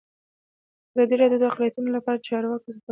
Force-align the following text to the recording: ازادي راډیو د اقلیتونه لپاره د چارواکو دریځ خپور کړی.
ازادي 0.93 1.15
راډیو 1.21 1.41
د 1.41 1.43
اقلیتونه 1.51 1.89
لپاره 1.97 2.17
د 2.17 2.25
چارواکو 2.27 2.57
دریځ 2.57 2.67
خپور 2.67 2.75
کړی. 2.75 2.79